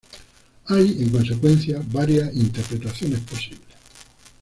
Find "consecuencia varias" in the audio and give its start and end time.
1.11-2.35